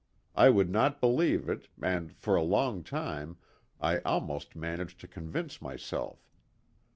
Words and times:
I 0.35 0.49
would 0.49 0.71
not 0.71 0.99
believe 0.99 1.47
it, 1.47 1.67
and 1.79 2.11
for 2.17 2.35
a 2.35 2.41
long 2.41 2.83
time 2.83 3.37
I 3.79 3.99
almost 3.99 4.55
managed 4.55 4.99
to 5.01 5.07
convince 5.07 5.61
myself. 5.61 6.17